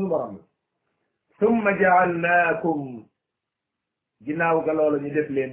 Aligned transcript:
suubaram 0.00 0.38
summa 1.38 1.72
jaalnaakum 1.80 2.84
ginnaaw 4.26 4.60
ga 4.64 4.72
loola 4.76 4.98
ñu 5.02 5.10
def 5.14 5.28
leen 5.30 5.52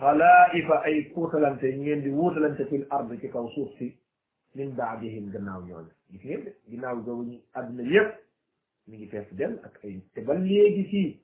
xalaa'ifa 0.00 0.76
ay 0.86 0.96
kuutalante 1.14 1.68
ngeen 1.78 2.02
di 2.02 2.10
wuutalante 2.10 2.64
fil 2.70 2.86
ard 2.90 3.10
ci 3.20 3.28
kaw 3.30 3.46
suuf 3.54 3.70
si 3.78 3.94
min 4.56 4.74
baadihim 4.76 5.30
gannaaw 5.32 5.60
ñooñu 5.62 5.90
gis 6.10 6.22
ngeen 6.24 6.44
de 6.44 6.50
ginnaaw 6.70 6.96
googu 7.04 7.22
ñu 7.30 7.38
àdduna 7.58 7.82
yépp 7.92 8.10
mi 8.88 8.96
ngi 8.96 9.06
fees 9.08 9.28
del 9.32 9.54
ak 9.64 9.78
ay 9.84 10.00
te 10.14 10.20
ba 10.20 10.34
léegi 10.34 10.82
fii 10.90 11.20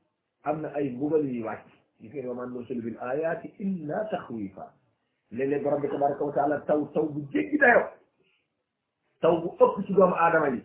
am 0.47 0.61
na 0.63 0.69
ay 0.79 0.89
mbugal 0.91 1.25
yuy 1.29 1.43
wàcc 1.43 1.67
gis 2.01 2.13
ngeen 2.13 2.29
waman 2.29 2.51
nursilu 2.55 2.83
bil 2.83 2.99
ayaati 3.11 3.49
illa 3.59 4.05
taxwifa 4.11 4.73
léeg-léeg 5.33 5.63
borom 5.63 5.81
bi 5.83 5.89
tabaraka 5.89 6.25
wa 6.25 6.33
taala 6.33 6.57
taw 6.69 6.81
taw 6.95 7.07
bu 7.13 7.21
jéggi 7.33 7.59
dayo 7.59 7.83
taw 9.21 9.35
bu 9.43 9.49
ëpp 9.63 9.85
ci 9.87 9.93
doomu 9.93 10.15
aadama 10.15 10.49
yi 10.55 10.63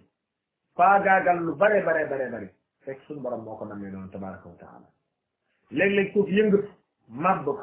faagaagal 0.75 1.37
lu 1.45 1.53
bare 1.61 1.79
bare 1.87 2.03
bare 2.11 2.25
bare 2.33 2.47
fekk 2.85 3.01
suñu 3.07 3.21
moo 3.45 3.55
ko 3.59 3.65
namee 3.65 3.91
noonu 3.91 4.09
tabaraka 4.11 4.49
wa 4.49 4.57
taala 4.61 4.87
léeg-léeg 5.69 6.11
suuf 6.13 6.27
yëngatu 6.37 6.69
mab 7.09 7.45
lu 7.45 7.53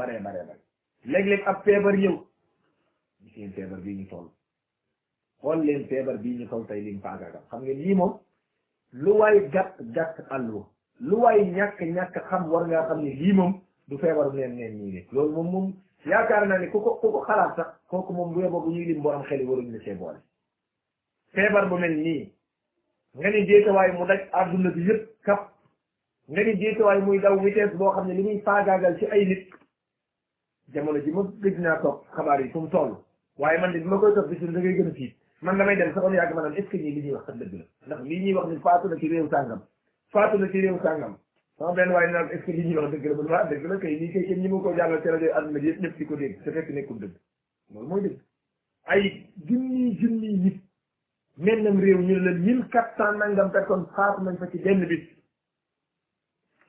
bare 0.00 0.20
bare 0.26 0.40
bare 0.44 0.56
léeg 1.04 1.42
ab 1.46 1.62
feebar 1.64 1.94
ñëw 1.98 2.16
gis 3.24 3.34
ngeen 3.36 3.52
feebar 3.52 3.80
bii 3.84 3.98
ñu 3.98 4.06
toll 4.10 4.28
xool 5.40 5.58
leen 5.66 5.86
feebar 5.88 6.16
bii 6.18 6.38
ñu 6.38 6.48
toll 6.48 6.66
tey 6.66 6.80
lim 6.82 7.00
faagaagal 7.00 7.42
xam 7.50 7.60
ngeen 7.62 7.78
lii 7.80 7.94
moom 7.94 8.14
lu 8.92 9.10
waay 9.18 9.48
gàtt 9.50 9.82
gàtt 9.96 10.16
àllu 10.30 10.66
lu 11.00 11.16
waay 11.22 11.50
ñàkk 11.50 11.80
ñàkk 11.80 12.14
xam 12.30 12.48
war 12.52 12.66
ngaa 12.66 12.86
xam 12.88 12.98
ne 13.02 13.10
lii 13.10 13.32
moom 13.32 13.60
du 13.88 13.98
feebar 13.98 14.32
neen 14.34 14.54
neen 14.56 14.72
ñii 14.78 14.92
de 14.92 15.06
loolu 15.14 15.32
moom 15.32 15.50
moom 15.50 15.72
yaakaar 16.04 16.46
naa 16.46 16.58
ne 16.58 16.70
ku 16.70 16.78
ko 16.80 16.94
ku 17.02 17.10
ko 17.12 17.20
xalaat 17.26 17.56
sax 17.56 17.66
kooku 17.90 18.12
moom 18.12 18.32
bu 18.34 18.40
yeboo 18.40 18.60
bu 18.60 18.70
ñuy 18.70 18.84
lim 18.84 19.02
borom 19.02 19.22
xel 19.22 19.40
yi 19.40 19.46
waruñu 19.46 19.72
la 19.72 19.82
see 19.84 19.94
boole 19.94 20.18
feebar 21.36 21.70
bu 21.70 21.76
mel 21.78 21.94
nii 22.02 22.20
nga 23.20 23.28
ni 23.34 23.42
déetawaay 23.48 23.90
mu 23.98 24.04
daj 24.10 24.20
àdduna 24.40 24.70
bi 24.76 24.80
yëpp 24.88 25.02
kap 25.28 25.40
nga 26.30 26.40
ni 26.46 26.52
déetawaay 26.62 27.00
muy 27.06 27.18
daw 27.24 27.34
vitesse 27.44 27.76
boo 27.80 27.92
xam 27.96 28.04
ne 28.08 28.12
li 28.16 28.22
muy 28.28 28.38
faagaagal 28.46 28.94
ci 28.98 29.04
ay 29.12 29.22
nit 29.30 29.42
jamono 30.74 30.98
ji 31.04 31.10
ma 31.10 31.22
gëj 31.44 31.56
naa 31.66 31.76
topp 31.84 31.98
xabaar 32.16 32.38
yi 32.42 32.48
fu 32.52 32.58
mu 32.64 32.70
toll 32.74 32.92
waaye 33.38 33.58
man 33.60 33.72
de 33.72 33.78
bi 33.80 33.90
ma 33.92 33.98
koy 34.00 34.12
topp 34.14 34.30
bisim 34.32 34.50
da 34.54 34.58
ngay 34.60 34.76
gën 34.80 34.90
a 34.90 34.92
fiit 35.00 35.12
man 35.42 35.54
damay 35.58 35.76
dem 35.76 35.90
saxoon 35.94 36.14
yàgg 36.16 36.34
ma 36.34 36.42
naan 36.46 36.56
est-ce 36.58 36.70
que 36.72 36.78
ñii 36.82 36.94
li 36.96 37.00
ñuy 37.06 37.14
wax 37.16 37.24
kat 37.26 37.36
dëgg 37.40 37.54
la 37.54 37.64
ndax 37.86 38.00
lii 38.08 38.20
ñuy 38.24 38.34
wax 38.34 38.46
ni 38.48 38.58
faatu 38.64 38.86
na 38.88 38.96
ci 38.96 39.08
réew 39.08 39.28
sàngam 39.30 39.60
faatu 40.12 40.36
na 40.38 40.46
ci 40.50 40.58
réew 40.60 40.78
sàngam 40.82 41.14
sama 41.58 41.72
benn 41.72 41.92
waaye 41.92 42.10
naan 42.12 42.28
est-ce 42.32 42.44
que 42.46 42.52
lii 42.56 42.66
ñuy 42.70 42.78
wax 42.80 42.90
dëgg 42.90 43.06
la 43.10 43.16
man 43.16 43.26
waa 43.32 43.40
ah, 43.42 43.48
dëgg 43.50 43.64
la 43.70 43.76
kay 43.78 43.94
lii 43.98 44.12
kay 44.12 44.24
kenn 44.28 44.50
ko 44.50 44.74
jàllal 44.76 45.00
ci 45.02 45.08
rajo 45.08 45.26
àdduna 45.36 45.58
bi 45.58 45.66
yëpp 45.68 45.98
ko 46.08 46.16
dégg 46.16 46.42
te 46.44 46.50
fekk 46.50 46.68
nekkul 46.70 46.98
dëgg 47.02 47.14
mennam 51.36 51.78
réew 51.80 51.98
ñu 52.00 52.14
ne 52.14 52.18
la 52.24 52.32
mille 52.32 52.66
quatre 52.72 52.96
cent 52.96 53.12
nangam 53.18 53.50
personnes 53.52 53.86
faatu 53.94 54.22
nañ 54.22 54.36
fa 54.38 54.46
ci 54.50 54.58
benn 54.58 54.84
bis 54.86 55.06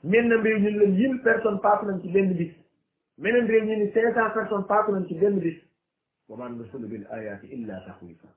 mennam 0.04 0.42
réew 0.42 0.58
ñu 0.60 0.72
ne 0.72 0.78
la 0.80 0.86
mille 0.88 1.22
personnes 1.22 1.60
nañ 1.64 2.02
ci 2.02 2.10
benn 2.12 2.34
bis 2.34 2.52
meneen 3.18 3.48
réew 3.48 3.64
ñu 3.64 3.78
ne 3.78 3.92
cinq 3.94 4.14
cent 4.14 4.30
personnes 4.34 4.66
faatu 4.68 4.92
nañ 4.92 5.08
ci 5.08 5.14
benn 5.18 5.40
bis 5.40 5.58
wa 6.28 6.36
maa 6.38 6.50
nursilu 6.50 6.86
bil 6.88 7.08
ayaati 7.10 7.48
illa 7.54 7.80
taxwiifa 7.86 8.28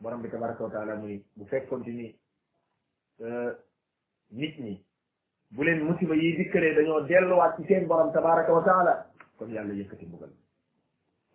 borom 0.00 0.22
bi 0.22 0.28
tabaraka 0.28 0.64
wa 0.64 0.70
taala 0.70 0.94
muy 0.96 1.22
bu 1.36 1.44
fekkoon 1.44 1.84
ci 1.84 1.90
ni 1.92 2.16
euh, 3.22 3.52
ñi 4.32 4.82
bu 5.50 5.62
leen 5.62 5.84
musiba 5.84 6.16
yi 6.16 6.34
dikkalee 6.36 6.74
dañoo 6.74 7.02
delluwaat 7.06 7.54
ci 7.58 7.64
seen 7.66 7.86
borom 7.86 8.10
tabaraka 8.12 8.52
wa 8.52 8.62
taala 8.64 9.10
kon 9.36 9.50
yàlla 9.50 9.72
yëkkati 9.72 10.04
mbugal 10.06 10.32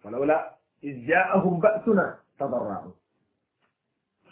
falawla 0.02 0.58
iz 0.82 1.06
jaahum 1.08 1.60
ba'suna 1.62 2.20
tadarra'u 2.38 2.94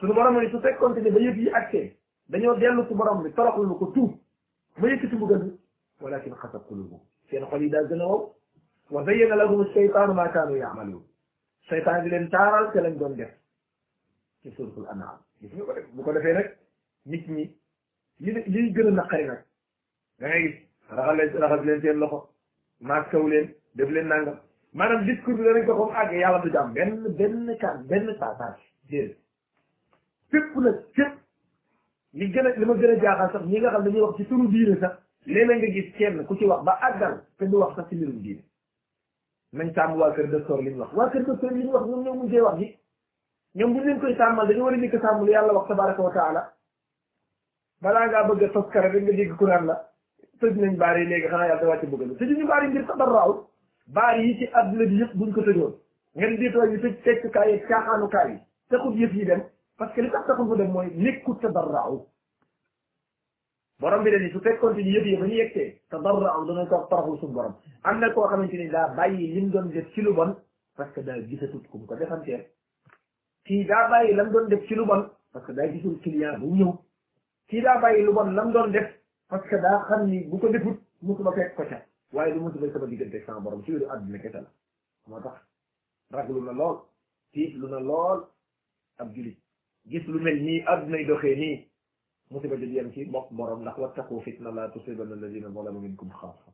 suñu 0.01 0.13
borom 0.13 0.39
ni 0.41 0.49
su 0.49 0.59
fekkonte 0.59 0.99
ne 1.01 1.11
ba 1.13 1.19
yëf 1.19 1.35
yi 1.37 1.49
accès 1.53 1.91
dañoo 2.29 2.55
dellu 2.57 2.85
ci 2.87 2.93
borom 2.95 3.21
bi 3.23 3.29
toroxlu 3.37 3.65
lu 3.67 3.75
ko 3.77 3.85
tuub 3.93 4.17
ba 4.77 4.87
yëkkati 4.87 5.15
mu 5.15 5.27
gën 5.27 5.41
walakin 6.01 6.33
xasab 6.35 6.65
qulubu 6.65 6.99
seen 7.29 7.45
xol 7.45 7.61
yi 7.61 7.69
daal 7.69 7.85
gën 7.87 8.01
a 8.01 8.05
wow 8.07 8.33
wa 8.89 9.03
bayyana 9.03 9.35
lahum 9.35 9.65
shaytanu 9.73 10.13
ma 10.13 10.27
kanu 10.31 10.57
yaamaluun 10.57 11.03
shaytan 11.69 12.01
di 12.03 12.09
leen 12.09 12.29
taaral 12.31 12.71
te 12.73 12.79
lañ 12.81 12.97
doon 12.97 13.13
def 13.15 13.29
ci 14.41 14.49
suratul 14.55 14.87
anam 14.89 15.21
gis 15.39 15.51
nga 15.53 15.63
ko 15.65 15.71
def 15.73 15.87
bu 15.93 16.01
ko 16.03 16.11
defee 16.13 16.33
nag 16.33 16.49
nit 17.05 17.27
ñi 17.27 17.43
li 18.21 18.43
li 18.47 18.73
gën 18.73 18.87
a 18.87 18.91
naqari 18.91 19.25
nag 19.25 19.41
da 20.19 20.27
ngay 20.27 20.47
gis 20.49 20.95
raxal 20.97 21.15
leen 21.15 21.37
raxal 21.37 21.65
leen 21.65 21.81
seen 21.81 21.99
loxo 21.99 22.29
maaskaw 22.79 23.27
leen 23.27 23.53
def 23.73 23.87
leen 23.89 24.07
nangam 24.07 24.39
maanaam 24.73 25.05
discours 25.05 25.37
bi 25.37 25.43
danañ 25.43 25.65
ko 25.67 25.75
comme 25.75 25.93
àgg 25.95 26.13
yàlla 26.17 26.39
du 26.41 26.49
jàmm 26.49 26.73
benn 26.73 27.07
benn 27.19 27.57
kan 27.59 27.85
benn 27.87 28.15
saasage 28.17 28.65
déedéet 28.89 29.17
fépp 30.31 30.55
nag 30.65 30.81
fépp 30.95 31.13
li 32.19 32.27
gën 32.35 32.45
a 32.45 32.49
li 32.57 32.65
ma 32.65 32.73
gën 32.79 32.89
a 32.93 32.97
jaaxal 33.03 33.29
sax 33.33 33.43
ñi 33.49 33.59
nga 33.59 33.69
xam 33.71 33.83
dañuy 33.85 33.99
wax 34.01 34.15
ci 34.17 34.25
turu 34.27 34.47
diine 34.51 34.77
sax 34.79 34.93
léeg-léeg 35.25 35.57
nga 35.61 35.69
gis 35.75 35.91
kenn 35.95 36.25
ku 36.27 36.35
ci 36.37 36.45
wax 36.45 36.63
ba 36.65 36.75
àggal 36.87 37.19
te 37.37 37.45
du 37.45 37.55
wax 37.57 37.75
sax 37.75 37.87
ci 37.89 37.95
mbirum 37.95 38.21
diine 38.21 38.43
nañ 39.55 39.71
sàmm 39.75 39.97
waa 39.99 40.11
kër 40.13 40.29
docteur 40.29 40.61
li 40.63 40.71
ñu 40.73 40.79
wax 40.83 40.93
waa 40.93 41.09
kër 41.09 41.25
docteur 41.25 41.51
li 41.51 41.63
ñu 41.63 41.71
wax 41.71 41.85
ñoom 41.87 42.03
ñoo 42.03 42.13
mujjee 42.15 42.41
wax 42.41 42.57
ji 42.59 42.77
ñoom 43.55 43.73
bu 43.73 43.79
ñu 43.79 43.85
leen 43.85 43.99
koy 43.99 44.15
sàmmal 44.15 44.47
dañu 44.47 44.61
war 44.63 44.73
a 44.73 44.77
njëkk 44.77 45.01
sàmm 45.01 45.19
lu 45.25 45.31
yàlla 45.31 45.53
wax 45.53 45.67
tabaraka 45.67 46.01
wa 46.01 46.11
taala 46.13 46.53
balaa 47.81 48.07
ngaa 48.07 48.23
bëgg 48.27 48.43
a 48.43 48.49
tos 48.49 48.69
kare 48.71 48.89
rek 48.91 49.03
nga 49.03 49.11
dégg 49.11 49.35
kuraan 49.37 49.65
la 49.65 49.77
tëj 50.39 50.55
nañ 50.57 50.75
baar 50.77 50.97
yi 50.97 51.05
léegi 51.05 51.27
xanaa 51.27 51.47
yàlla 51.47 51.61
da 51.61 51.67
wàcc 51.67 51.85
bëgg 51.89 52.01
la 52.07 52.13
tëj 52.17 52.37
ñu 52.37 52.47
baar 52.47 52.63
yi 52.63 52.69
ngir 52.69 52.85
tabarraaw 52.85 53.39
baar 53.87 54.19
yi 54.19 54.35
ci 54.37 54.49
àdduna 54.53 54.85
bi 54.85 54.95
yëpp 54.99 55.15
buñ 55.15 55.31
ko 55.33 55.41
tëjoon 55.41 55.73
ngeen 56.15 56.37
di 56.39 56.51
tooy 56.51 56.69
ñu 56.71 56.79
tëj 56.81 57.01
teccukaay 57.03 57.51
yi 57.53 57.59
caaxaanukaay 57.67 58.31
yi 58.31 58.39
taxut 58.69 58.95
dem 59.25 59.41
parce 59.81 59.93
que 59.95 60.01
li 60.05 60.11
tax 60.11 60.25
taxul 60.27 60.45
mu 60.45 60.55
dem 60.57 60.69
mooy 60.71 60.89
nekkul 60.95 61.37
tadarraaw 61.41 61.95
borom 63.81 64.03
bi 64.03 64.11
dañuy 64.11 64.31
su 64.31 64.39
fekkoon 64.39 64.75
te 64.75 64.81
ñu 64.83 64.91
yëg 64.93 65.05
yëg 65.07 65.19
ba 65.19 65.25
ñu 65.27 65.33
yegtee 65.33 65.81
tadarraaw 65.89 66.45
dana 66.45 66.67
toog 66.69 66.87
toroxlu 66.89 67.17
suñu 67.17 67.33
borom 67.33 67.55
am 67.81 67.97
na 67.99 68.11
koo 68.13 68.27
xamante 68.29 68.57
ni 68.57 68.67
daa 68.69 68.89
bàyyi 68.95 69.33
lim 69.33 69.49
doon 69.49 69.69
def 69.71 69.89
ci 69.93 70.01
lu 70.01 70.13
bon 70.13 70.35
parce 70.77 70.91
que 70.93 71.01
daa 71.01 71.17
gisatut 71.27 71.67
ku 71.67 71.77
mu 71.79 71.85
ko 71.87 71.95
defanteel 71.95 72.45
kii 73.45 73.65
daa 73.65 73.89
bàyyi 73.89 74.13
lam 74.15 74.29
doon 74.31 74.49
def 74.49 74.63
ci 74.67 74.75
lu 74.75 74.85
bon 74.85 75.03
parce 75.31 75.45
que 75.47 75.51
daa 75.51 75.67
gisul 75.71 75.97
client 76.01 76.37
bu 76.39 76.47
ñëw 76.57 76.73
kii 77.49 77.61
daa 77.61 77.79
bàyyi 77.81 78.03
lu 78.05 78.13
bon 78.13 78.31
lam 78.37 78.51
doon 78.53 78.67
def 78.71 78.85
parce 79.29 79.47
que 79.49 79.55
daa 79.61 79.79
xam 79.89 80.05
ni 80.09 80.23
bu 80.29 80.37
ko 80.37 80.47
defut 80.47 80.77
musuma 81.01 81.31
fekk 81.31 81.55
ko 81.55 81.63
ca 81.65 81.81
waaye 82.13 82.33
du 82.33 82.39
musuma 82.39 82.71
sama 82.73 82.85
diggante 82.85 83.23
sama 83.25 83.39
borom 83.41 83.63
ci 83.65 83.71
wéru 83.71 83.85
àdduna 83.89 84.19
kese 84.21 84.33
la 84.33 84.49
moo 85.09 85.21
tax 85.21 85.37
raglu 86.11 86.41
na 86.45 86.51
lool 86.51 86.77
tiit 87.33 87.55
lu 87.57 87.67
na 87.67 87.79
lool 87.79 88.19
ab 88.99 89.09
julit 89.15 89.37
gis 89.89 90.05
lu 90.07 90.19
mel 90.21 90.37
nii 90.41 90.63
addunay 90.67 91.05
doxé 91.05 91.35
ni 91.35 91.67
musiba 92.29 92.55
di 92.55 92.65
yam 92.71 92.91
ci 92.91 93.05
bok 93.05 93.29
borom 93.31 93.61
ndax 93.61 93.77
wa 93.77 93.89
taqu 93.95 94.21
fitna 94.21 94.51
la 94.51 94.69
tusibana 94.69 95.13
alladina 95.13 95.49
zalamu 95.49 95.79
minkum 95.79 96.09
xaasa 96.13 96.53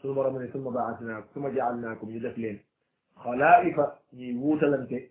sunu 0.00 0.14
borom 0.14 0.36
ne 0.38 0.48
sunu 0.50 0.70
ba'atna 0.70 1.24
summa 1.32 1.48
ja'alnakum 1.54 2.08
ñu 2.10 2.20
def 2.20 2.36
leen 2.36 2.58
xalaifa 3.22 4.00
ñuy 4.12 4.34
wuutalante 4.34 5.10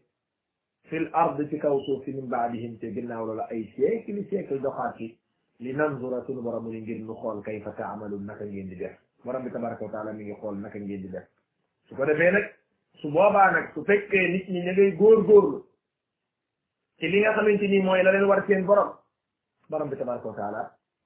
fil 0.89 1.09
ard 1.13 1.47
ci 1.49 1.57
kaw 1.57 1.79
suuf 1.85 2.03
si 2.03 2.11
min 2.11 2.27
ba'dihim 2.27 2.77
te 2.79 2.91
ginnaaw 2.93 3.25
loola 3.25 3.47
ay 3.49 3.63
siècle 3.75 4.27
siècle 4.27 4.59
doxaat 4.59 4.97
ci 4.97 5.17
li 5.59 5.71
nanzura 5.73 6.23
sunu 6.25 6.41
borom 6.41 6.69
ni 6.69 6.81
ngir 6.81 6.99
ñu 6.99 7.13
xol 7.15 7.41
kayfa 7.43 7.71
ta'malu 7.71 8.19
naka 8.19 8.43
ngeen 8.45 8.67
di 8.69 8.75
def 8.75 8.93
borom 9.23 9.43
bi 9.43 9.49
tabaraka 9.51 9.85
wa 9.85 9.91
taala 9.91 10.11
mi 10.11 10.23
ngi 10.25 10.33
xol 10.35 10.55
naka 10.57 10.77
ngeen 10.79 11.01
di 11.01 11.07
def 11.09 11.27
su 11.87 11.95
ko 11.95 12.05
defé 12.05 12.29
nak 12.31 12.53
su 12.97 13.09
boba 13.09 13.51
nak 13.51 13.71
su 13.73 13.83
fekke 13.83 14.15
nit 14.27 14.49
ñi 14.49 14.61
ña 14.63 14.71
ngay 14.73 14.91
góorgóorlu 14.95 15.66
ci 16.99 17.05
li 17.11 17.17
nga 17.21 17.31
xamanteni 17.37 17.77
moy 17.87 18.01
la 18.01 18.11
len 18.11 18.23
war 18.27 18.41
seen 18.47 18.65
borom 18.65 18.89
borom 19.69 19.87
bi 19.89 19.97
tabaraka 19.99 20.27
wa 20.27 20.33
taala 20.39 20.61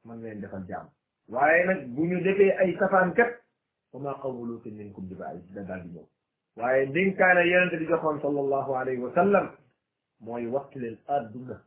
man 0.08 0.22
len 0.22 0.40
defal 0.42 0.64
jaam 0.70 0.88
waye 1.28 1.66
nak 1.66 1.80
buñu 1.96 2.22
defé 2.24 2.56
ay 2.64 2.74
safan 2.80 3.12
kat 3.14 3.44
wa 3.92 4.00
ma 4.00 4.14
qawlukum 4.22 4.72
minkum 4.74 5.08
bi 5.10 5.16
baay 5.16 5.36
da 5.56 5.62
dal 5.64 5.82
di 5.84 6.00
waye 6.56 6.86
din 6.92 7.12
ndénkaane 7.12 7.44
yonente 7.46 7.76
bi 7.78 7.86
joxon 7.88 8.22
sallallahu 8.22 8.72
alayhi 8.82 9.02
wa 9.02 9.12
sallam 9.14 9.50
moy 10.22 10.46
waqt 10.48 10.74
lil 10.76 10.98
aduna 11.08 11.60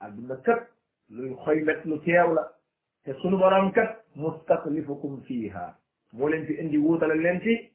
aduna 0.00 0.36
kat 0.42 0.66
luy 1.08 1.32
xoy 1.44 1.62
met 1.62 1.80
lu 1.84 2.00
teew 2.02 2.34
la 2.34 2.42
te 3.04 3.12
sunu 3.20 3.36
borom 3.38 3.70
kat 3.72 4.02
mustaqlifukum 4.14 5.22
fiha 5.22 5.74
mo 6.12 6.26
len 6.28 6.44
fi 6.46 6.54
indi 6.54 6.76
wutal 6.78 7.14
len 7.14 7.40
fi 7.40 7.70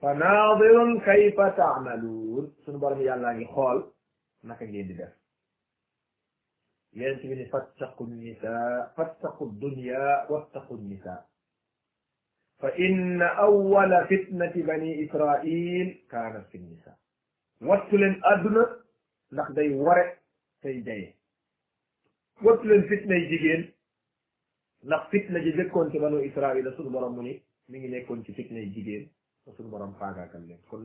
fa 0.00 0.12
kayfa 1.04 1.50
ta'malun 1.56 2.52
sunu 2.64 2.76
borom 2.78 3.00
yalla 3.00 3.32
ngi 3.34 3.44
xol 3.46 3.88
نك 4.48 4.62
نين 4.62 4.86
دي 4.86 4.92
داف 4.94 5.12
يانتي 6.92 7.44
فاتقوا 7.52 8.06
النساء 8.06 8.78
فاتقوا 8.96 9.46
الدنيا 9.50 10.04
واتقوا 10.30 10.76
النساء 10.76 11.20
فإن 12.62 13.22
أول 13.48 13.92
فتنة 14.10 14.52
بني 14.70 14.92
إسرائيل 15.06 15.88
كانت 16.12 16.44
في 16.50 16.56
النساء 16.60 16.96
واتلن 17.68 18.14
أدنى 18.32 18.64
نك 19.32 19.48
داي 19.56 19.68
ورق 19.86 20.08
في 20.62 20.80
داي 20.86 21.14
واتلن 22.44 22.82
فتنة 22.90 23.16
جيجين 23.30 23.62
نك 24.90 25.02
فتنة 25.14 25.38
جيجين 25.44 25.68
كنت 25.74 25.92
بنو 26.04 26.18
إسرائيل 26.28 26.64
سنو 26.76 26.90
برموني 26.96 27.32
من 27.70 27.84
يكون 27.94 28.22
في 28.22 28.32
فتنة 28.38 28.60
جيجين 28.74 29.02
وسنو 29.46 29.68
برم 29.70 29.92
فاقا 30.00 30.24
كلم 30.32 30.80